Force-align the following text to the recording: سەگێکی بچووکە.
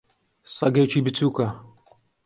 سەگێکی 0.55 1.03
بچووکە. 1.05 1.47